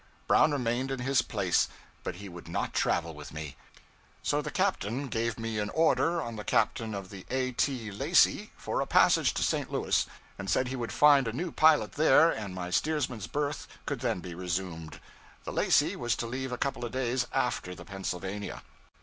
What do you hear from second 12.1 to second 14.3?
and my steersman's berth could then